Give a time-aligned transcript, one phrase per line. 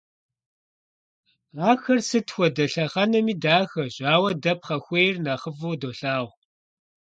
[1.69, 6.31] Ахэр сыт хуэдэ лъэхъэнэми дахэщ, ауэ дэ пхъэхуейр нэхъыфӀу долъагъу.